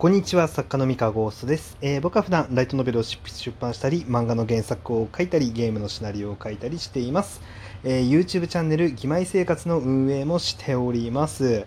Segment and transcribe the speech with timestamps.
[0.00, 7.42] こんにちは、作家の三河ゴーストです、えー僕は普段ライトノベルを出出版したり、漫画の原作を書いたり、ゲームのシナリオを書いたりしています。
[7.84, 11.66] えー YouTube チャンネル、義妹生活の運営もしております。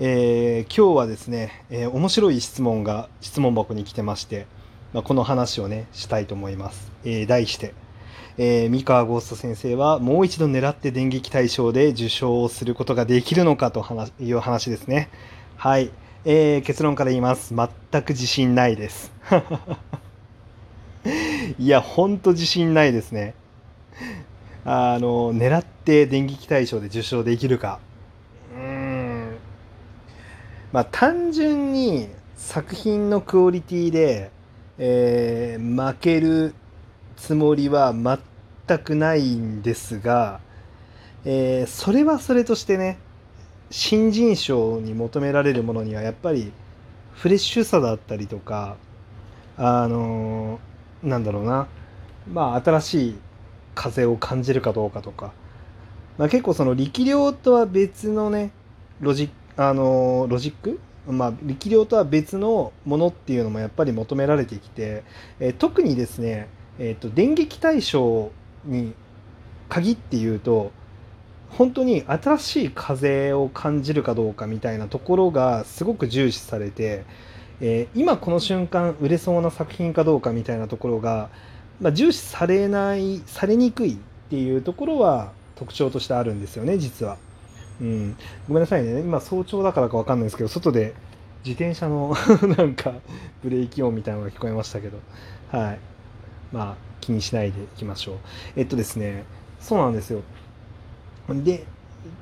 [0.00, 4.46] えー今日はですね、えー面白い質問が質問箱に来てまして、
[4.94, 6.90] まあ、この話をね、したいと思います。
[7.04, 7.74] え題して、
[8.38, 13.84] えー三河ゴースト先生はもう一度狙って電撃大賞で受賞をすることができるのかと
[14.20, 15.10] いう話ですね。
[15.58, 15.90] はい。
[16.24, 17.54] えー結論から言います。
[17.54, 19.12] 全く自信ないです。
[21.58, 23.34] いや、ほんと自信ないですね。
[24.64, 27.78] あの、狙って電撃大賞で受賞できるか。
[28.56, 29.36] うん。
[30.72, 34.30] まあ、単純に作品のクオリティで、
[34.78, 36.54] えー負ける
[37.16, 40.40] つもりは全くないんですが、
[41.26, 42.96] えーそれはそれとしてね、
[43.76, 46.52] 新人賞に求められるものにはやっぱり
[47.12, 48.76] フレッシュさだったりとか
[49.56, 51.66] あのーなんだろうな。
[52.32, 53.18] まあ新しい
[53.74, 55.32] 風を感じるかどうかとか、
[56.18, 58.52] まあ、結構その力量とは別のね
[59.00, 60.78] ロジあのロジック？
[61.08, 65.02] まあ力量とは別のものっていうのもやっぱり求められてきて、
[65.40, 68.30] えー特にですね、えー、と電撃対象
[68.64, 68.94] に
[69.68, 70.70] 限って言うと
[71.56, 77.04] 本当に新しい風を感じるかどうかみたいなところがすごく重視されて、
[77.60, 81.30] えー今この瞬間売れそうな作品かどうかみたいなところが、
[81.80, 83.96] まあ、重視されないされにくいっ
[84.30, 87.16] ていうところは特徴としてあるんですよね実は。
[87.80, 88.16] うん、
[88.48, 89.00] ごめんなさいね。
[89.00, 90.94] 今早朝だからかわかんないですけど外で
[91.44, 92.14] 自転車の
[92.56, 92.94] なんか
[93.42, 94.98] ブレーキ音みたいなのが聞こえましたけど。
[95.50, 95.78] はい。
[96.52, 98.16] まあ気にしないでいきましょう。
[98.56, 99.24] えっとですね。
[99.60, 100.22] そうなんですよ。
[101.28, 101.64] で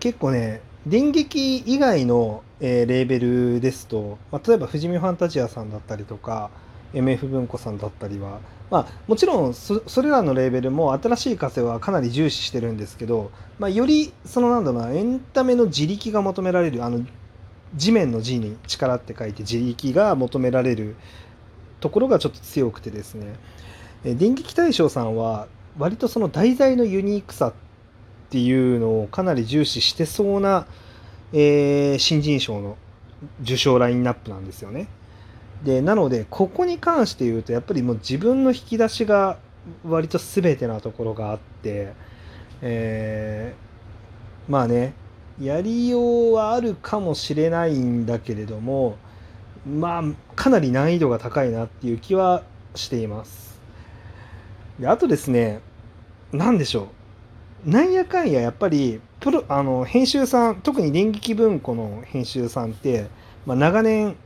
[0.00, 6.50] 結構ね電撃以外の、えーレーベルですと、まあ、例えば富士見ファンタジアさんだったりとか
[6.94, 17.04] MF 文庫さんだったりは、まあ、もちろんそそれらのレーベルも新しい風はかなり重視してるんですけど、まあ、よりそのなんだろうなエンタメの自力が求められるあの
[17.74, 20.96] 地面の字に力って書いて自力が求められる
[21.80, 23.34] ところがちょっと強くてですね。
[24.04, 25.48] え電撃大将さんは
[25.78, 27.52] 割とその題材のユニークさ
[28.32, 30.66] っていうのをかなり重視してそうな、
[31.34, 32.78] えー新人賞の
[33.42, 34.88] 受賞ラインナップなんですよね。
[35.62, 39.36] でなのでここに関して言うとやっぱりもう自分の引き出しが
[39.86, 41.92] 割と全てなところがあって、
[42.62, 44.94] えーまあね
[45.38, 48.96] やりようはあるかもしれないんだけれども
[49.66, 50.02] まあ
[50.36, 52.44] かなり難易度が高いなっていう気は
[52.74, 53.60] しています。
[54.80, 55.60] であとですね
[56.32, 57.01] 何でしょう
[57.64, 63.06] なんやかんややっぱりプロあの編集さん特に電撃文庫の編集さんって、
[63.46, 64.16] まあ、長年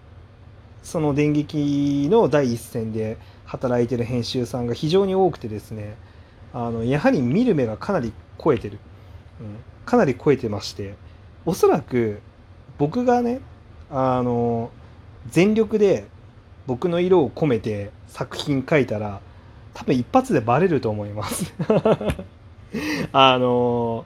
[0.82, 5.96] その電撃の第一線で働いてる編集さんが非常に多くてですね
[6.54, 8.78] あのやはり見る目がかなり超えてる、
[9.40, 10.94] うん、かなり超えてまして
[11.44, 12.20] おそらく
[12.78, 13.40] 僕がね
[13.90, 14.70] あの
[15.28, 16.06] 全力で
[16.66, 19.20] 僕の色を込めて作品書いたら
[19.74, 21.52] 多分一発でバレると思います。
[23.12, 24.04] あの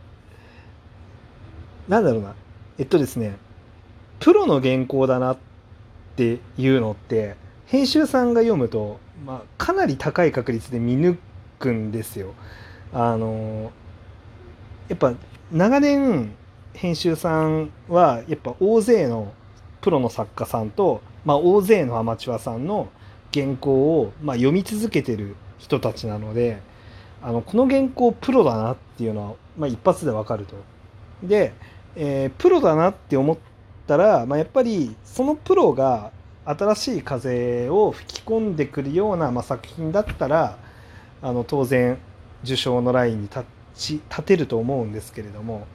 [1.88, 2.34] なんだろうな
[2.78, 3.36] えっとですね
[4.20, 5.38] プロの原稿だなっ
[6.16, 7.36] ていうのって
[7.66, 11.16] 編集さんが読むと、まあ、かなり高い確率で見抜
[11.58, 12.34] くんですよ。
[12.92, 13.70] あの
[14.88, 15.14] やっぱ
[15.52, 16.34] 長年
[16.74, 19.32] 編集さんはやっぱ大勢の
[19.80, 22.88] プロの作家さんと、まあ、大勢のアマチュアさんの
[23.32, 26.60] 原稿を、まあ、読み続けてる人たちなので
[27.22, 30.56] あのこの原稿プロだなっていうのは、まあ、一発でわかると。
[31.22, 31.52] で、
[31.96, 33.38] えープロだなって思っ
[33.86, 36.12] たら、まあ、やっぱりそのプロが
[36.44, 40.58] 新しい風を吹き込んでくるような、まあ、作品だったら
[41.22, 41.98] あの当然
[42.44, 43.44] 受賞のラインに立
[43.74, 45.66] ち立てると思うんですけれども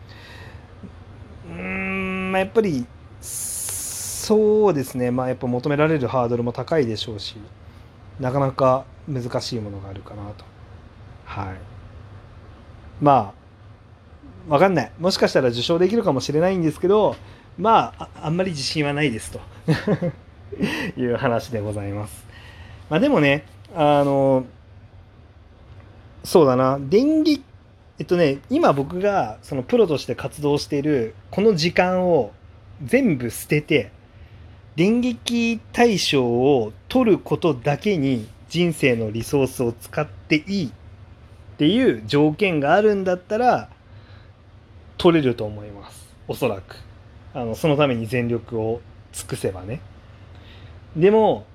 [1.50, 2.86] うん、まあ、やっぱり
[3.22, 7.36] そうですね、まあ、やっぱ求められるハードルも高いでしょうし
[8.20, 10.55] なかなか難しいものがあるかなと。
[11.36, 11.56] はい。
[13.02, 13.34] ま
[14.50, 14.92] あ、わかんない。
[15.00, 17.18] もしかしたら受賞できるかもしれないんですけど、
[17.58, 19.40] まあ、あんまり自信はないですと
[20.98, 22.26] いう話でございます。
[22.90, 23.44] まあでもね、
[23.76, 24.46] あの、
[26.24, 27.44] そうだな、電撃、
[28.00, 32.32] えっとね、今僕がそのプロとして活動しているこの時間を
[32.82, 33.92] 全部捨てて、
[34.78, 40.72] 電撃対象を取ることだけに人生のリソースを使っていい
[41.56, 43.70] っていう条件があるんだったら
[44.98, 46.14] 取れると思います。
[46.28, 46.76] おそらく。
[47.34, 48.82] あのそのために全力を
[49.14, 49.82] 尽くせばね。
[50.96, 51.46] でも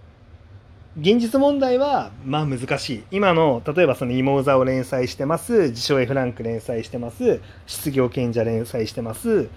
[0.98, 3.04] 現実問題はまあ難しい。
[3.10, 9.48] 今の例えばその芋座を連載してます自称 F ランク連載してます失業賢者連載してます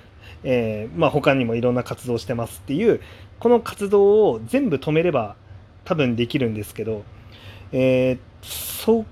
[0.43, 3.01] えー、まあ、他にもいろんな活動してますっていう
[3.39, 5.35] この活動を全部止めれば
[5.85, 7.03] 多分できるんですけど、
[7.71, 9.05] えー、そ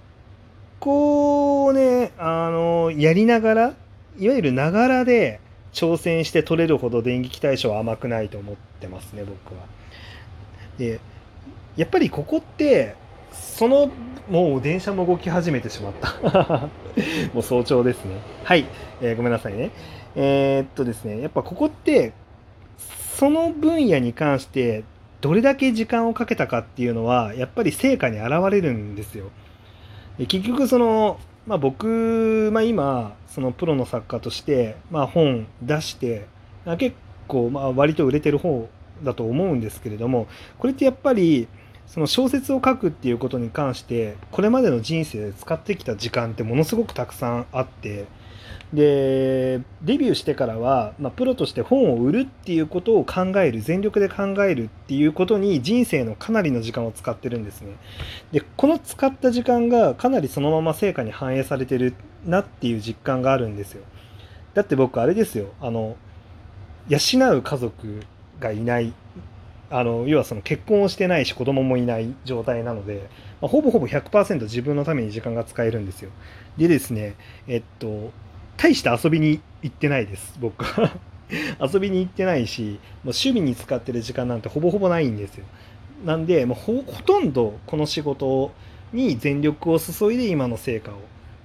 [0.81, 3.73] こをねあのやりながら
[4.19, 5.39] いわゆるながらで
[5.71, 9.61] 挑戦して取れるほど電撃対象は甘くないと思ってますね僕は。
[10.77, 10.99] で
[11.77, 12.95] やっぱりここって
[13.31, 13.89] その
[14.29, 16.69] もう電車も動き始めてしまった。
[17.33, 18.15] もう早朝ですね。
[18.43, 18.65] はい、
[19.01, 19.71] えー、ごめんなさいね。
[20.15, 22.11] えー、っとですねやっぱここって
[23.17, 24.83] その分野に関して
[25.21, 29.25] どれだけ時間をかけたかっていうのはやっぱり成果に現れるんですよ
[30.17, 36.27] 結局そのまあ、僕、まあ、今そのプロの作家として、まあ、本出して
[36.77, 36.95] 結
[37.27, 38.69] 構まあ割と売れてる方
[39.03, 40.27] だと思うんですけれども
[40.59, 41.47] これってやっぱり
[41.91, 48.05] その小説を書くっていうことに関してこれまでの人生で使ってきた時間ってものすごくたくさんあって
[48.73, 57.73] でデビューしてからは、まあ、プロとして本を売るっていうことを考える全力で考えるっていうことに人生のかなりの時間を使ってるんですね。
[58.31, 61.93] でこの使った時間がかなりそのまま成果に反映されてる
[62.25, 63.83] なっていう実感があるんですよ。
[64.53, 65.47] だって僕あれですよ。
[65.59, 65.97] あの
[66.87, 66.97] 養
[67.37, 68.03] う家族
[68.39, 68.93] がいない
[69.71, 73.09] あの要はその結婚をしてないし子供もいない状態なので、
[73.41, 76.11] まあ、ほぼほぼ100%自分のために時間が使えるんですよ。
[76.57, 77.15] でですね、
[77.47, 78.11] えっと、
[78.57, 80.91] 大して遊びに行ってないです、僕は。
[81.61, 85.45] 遊びに行ってないし、もう趣味に使ってる時間なんてほぼほぼないんですよ。
[86.05, 88.51] なんで、もうほとんどこの仕事
[88.91, 90.95] に全力を注いで今の成果を、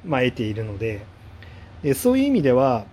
[0.05, 1.03] まあ、得ているので
[1.83, 2.87] で、そういう意味では、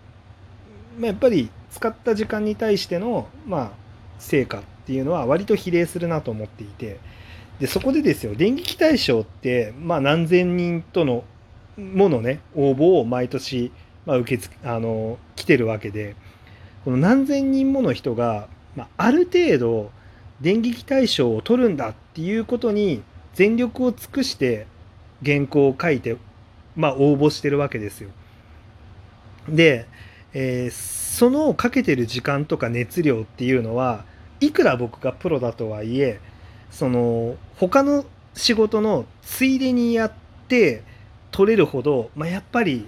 [1.00, 3.72] まあ、やっぱり使った時間に対しての、まあ、
[4.20, 7.00] 成果っっていうのは割と比例するなと思っていて
[7.60, 11.24] でそこでですよ電撃大賞って、まあ、何千人との
[11.78, 13.72] ものね応募を毎年、
[14.06, 16.16] まあ、受けつあの来てるわけで
[16.84, 19.92] この何千人もの人が、まあ、ある程度
[20.42, 23.02] 電撃大賞を取るんだっていうことに
[23.34, 24.68] 全力を尽くして
[25.24, 26.18] 原稿を書いて、
[26.76, 28.10] まあ、応募してるわけですよ。
[29.48, 29.88] で、
[30.34, 34.06] えー、そのかけてる時間とか熱量っていうのは
[34.46, 36.20] いくら僕がプロだとはいえ
[36.72, 40.14] その他の仕事のついでにやっ
[40.48, 40.84] て
[41.32, 42.88] 取れるほど、まあ、やっぱり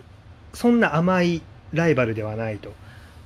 [0.53, 1.41] そんな甘い
[1.73, 2.73] ライバルではないと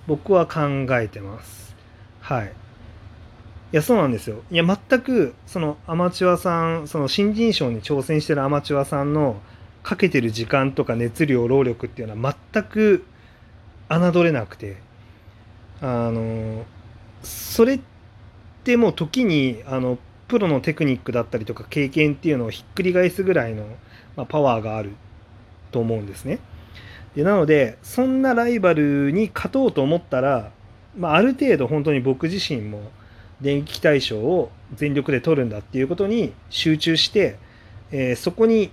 [0.08, 0.62] 僕は考
[1.00, 1.76] えてます。
[2.20, 2.48] はい。
[2.48, 4.42] いや、そうなんですよ。
[4.50, 9.40] いや、全く、そのアマチュアさん、その新人賞に挑戦してるアマチュアさんの
[9.84, 13.06] かけてる時間とか熱量、労力っていうのは全く
[13.88, 14.78] 侮れなくて、
[15.82, 16.66] あの、
[17.22, 17.99] それって
[18.70, 23.66] ってもう時にあのプロのテクニックだったりとか経験っていうのをひっくり返すぐらいの、
[24.16, 24.92] まあ、パワーがある
[25.72, 26.40] と思うんですね。
[27.16, 30.52] でなのでそんなライバルに勝とうと思ったら、
[30.96, 32.92] まあ、ある程度本当に僕自身も
[33.42, 37.40] 電気対象を全力で取るんだっていうことに集中して、
[37.90, 38.70] えー、そこに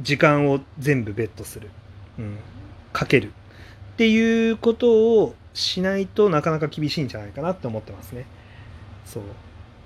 [0.00, 1.70] 時間を全部ベットする、
[2.20, 2.36] うん、
[2.92, 3.32] かける
[3.94, 8.26] っていうことをしないとなかなか厳しいんじゃないかなって思ってますね。
[9.04, 9.22] そう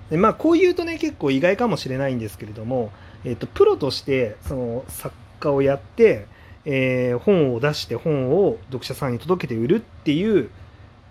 [0.09, 2.91] でまあこう言うとね結構意外かもしれないんですけれども、
[3.23, 6.27] えーと、プロとしてその作家をやって、
[6.65, 10.49] えー、本を出して本を読者さんに届けて売るっていう、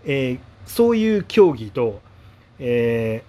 [0.04, 2.00] えー、そういう競技と、
[2.58, 3.22] え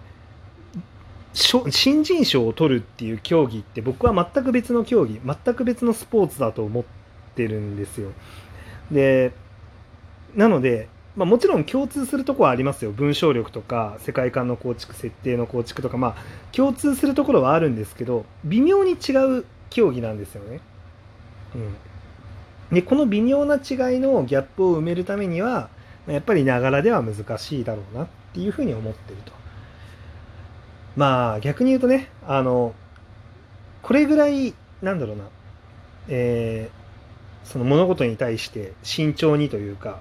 [1.33, 6.83] ー、新人賞を取るっていう競技って僕は全く別の競技全く別のスポーツだと思っ
[7.35, 8.11] てるんですよ。
[8.91, 9.33] で
[10.33, 16.15] なのでまあ、もちろん共通するとこはありますよ文章力とか世界観の構築設定の構築とかまあ
[16.51, 20.61] 共通するところはあるんですけど微妙に違う競技なんですよね。
[21.55, 25.69] うん、でこの微妙な違いのギャップを埋めるためには
[26.05, 29.31] やっぱりながらでは難しいだろうなっていうふうに思ってると。
[30.95, 32.75] まあ逆に言うとねあの
[33.81, 35.23] これぐらいなんだろうな、
[36.09, 39.99] えー、その物事に対して慎重にというか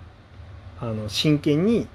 [0.80, 1.86] あの真剣に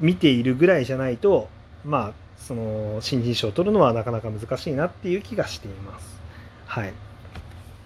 [0.00, 1.48] 見ているぐらいじゃないと
[1.84, 6.20] まあその新人賞を取るのはなかなか難しいなっていう気がしています。
[6.66, 6.92] はい。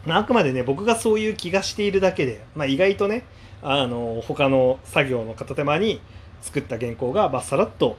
[0.07, 3.25] あくまでね僕がそういう気がしているだけで、まあ、意外とね
[3.63, 6.01] あの他の作業の片手間に
[6.41, 7.97] 作った原稿がバッサラッと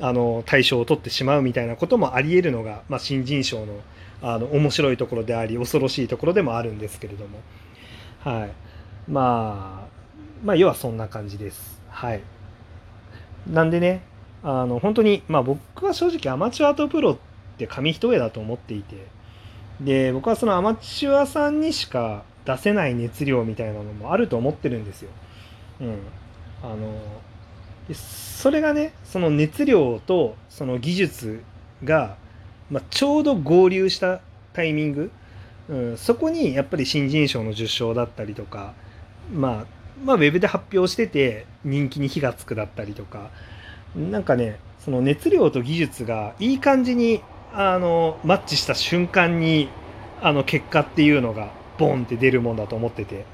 [0.00, 3.80] あの対象を取ってしまうみたいなこともありえるのが、まあ、新人賞の
[4.22, 7.40] あの面白いところであり恐ろしいところでもあるんですけれども、
[8.20, 8.52] はい、
[9.08, 9.85] まあ
[10.44, 11.80] まあ要はそんな感じです。
[11.88, 12.20] はい。
[13.50, 14.02] なんでね、
[14.42, 17.16] あの本当にまあ僕は正直アマチュアとプロっ
[17.58, 19.06] て紙一重だと思っていて
[19.80, 25.10] で僕はそのアマチュアさんにしか出せない熱量みたいなのもあると思ってるんですよ。
[25.80, 25.98] うん、
[26.62, 27.00] あの
[27.92, 31.42] それがねその熱量とその技術
[31.82, 32.16] が、
[32.70, 34.20] まあ、ちょうど合流した
[34.52, 35.10] タイミング、
[35.68, 38.74] うん、そこにやっぱり新人賞の受賞だったりとか、
[39.32, 39.66] まあ、
[40.04, 43.30] まあウェブで発表してて人気に火がつくだったりとか。
[43.96, 47.22] なんかねその熱量と技術がいい感じに
[47.52, 49.68] あのマッチした瞬間に
[50.20, 53.24] あの結果っていうのがボンって出るもんだと思ってて、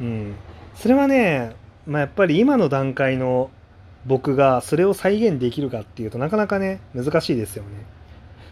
[0.00, 0.34] うん、
[0.74, 1.54] それはね、
[1.86, 3.50] まあ、やっぱり今の段階の
[4.06, 7.70] 僕がそれを再現できるかっていうとなかなかね難しいですよね。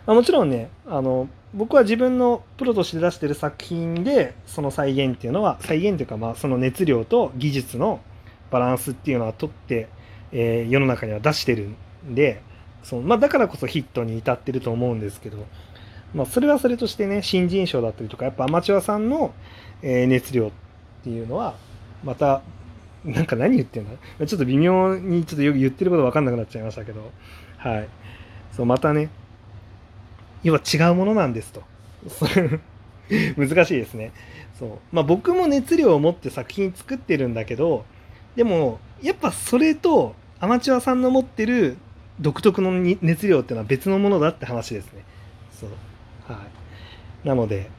[0.08, 8.00] まあ、もちろんねあの僕は自分のプロとして出してる作品でその再現っていうのは再現というかまあその熱量と技術の
[8.50, 9.86] バランスっていうのは取って、
[10.32, 11.68] えー、世の中には出してる
[12.08, 12.40] んで
[12.82, 15.44] その、まあ、だからこそヒットに至ってると思うんですけど、
[16.14, 19.34] まあ、それはそれとしてね新人賞だったりとかやっぱアマチュアさんの、
[19.82, 20.50] えー、熱量っ
[21.04, 21.54] ていうのは
[22.02, 22.40] また
[23.04, 27.12] なんか何言ってんだちょっと微妙にちょっとよく言ってること分かんなくなっちゃいましたけど
[27.58, 27.88] はい。
[28.52, 29.10] そうまたね
[30.42, 31.62] 要は違うものなんですと。
[33.37, 34.12] 難しいですね。
[34.59, 34.71] そう。
[34.92, 37.85] まあ僕も熱量を持って作品作ってるんだけど
[38.37, 41.76] でもやっぱそれとアマチュアさんの持ってる
[42.21, 45.04] 独特の熱量っていうのは別のものだって話ですね。
[45.59, 45.71] そう。
[46.33, 46.40] は
[47.25, 47.28] い。
[47.28, 47.71] なので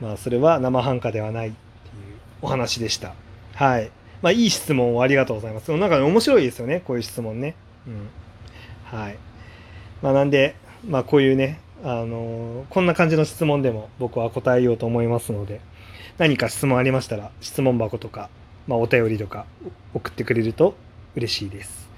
[0.00, 3.14] まあそれは生半可ではないっていうお話でした。
[3.54, 3.90] はい。
[4.22, 5.74] まあいい質問をありがとうございます。
[5.76, 6.82] なんか面白いですよね。
[6.86, 7.54] こういう質問ね。
[7.86, 8.08] うん。
[8.84, 9.18] はい。
[10.02, 10.54] まあなんで
[10.86, 15.60] まあこういうねあのこんな感じの質問でも僕は答えようと思いますので
[16.18, 18.30] 何か質問ありましたら質問箱とか、
[18.66, 19.46] まあ、お便りとか
[19.94, 20.74] 送ってくれると
[21.14, 21.88] 嬉しいです。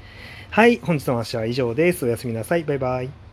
[0.51, 2.05] はい、本日の話は以上です。
[2.05, 2.65] おやすみなさい。
[2.65, 3.30] バイバイ。